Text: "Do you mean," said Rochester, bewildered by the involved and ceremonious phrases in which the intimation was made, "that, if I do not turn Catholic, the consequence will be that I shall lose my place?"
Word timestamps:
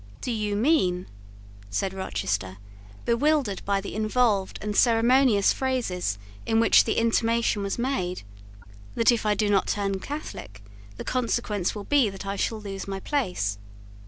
"Do 0.19 0.31
you 0.31 0.55
mean," 0.55 1.05
said 1.69 1.93
Rochester, 1.93 2.57
bewildered 3.05 3.61
by 3.65 3.79
the 3.79 3.93
involved 3.93 4.57
and 4.59 4.75
ceremonious 4.75 5.53
phrases 5.53 6.17
in 6.43 6.59
which 6.59 6.85
the 6.85 6.97
intimation 6.97 7.61
was 7.61 7.77
made, 7.77 8.23
"that, 8.95 9.11
if 9.11 9.27
I 9.27 9.35
do 9.35 9.47
not 9.47 9.67
turn 9.67 9.99
Catholic, 9.99 10.63
the 10.97 11.03
consequence 11.03 11.75
will 11.75 11.83
be 11.83 12.09
that 12.09 12.25
I 12.25 12.35
shall 12.35 12.59
lose 12.59 12.87
my 12.87 12.99
place?" 12.99 13.59